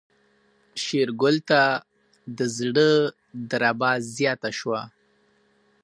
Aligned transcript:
شېرګل 0.83 1.35
ته 1.49 1.61
د 2.37 2.39
زړه 2.57 2.89
دربا 3.49 3.91
زياته 4.15 4.49
شوه. 4.59 4.81